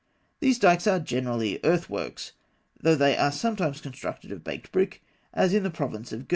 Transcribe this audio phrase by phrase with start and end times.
[0.39, 2.31] These dikes are generally earth works,
[2.79, 6.29] though they are sometimes constructed of baked brick, as in the province of Girgeh.